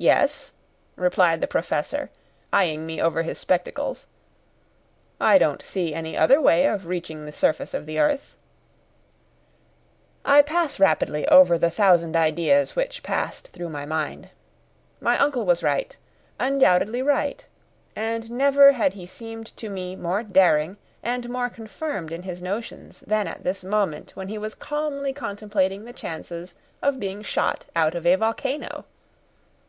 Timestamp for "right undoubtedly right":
15.64-17.44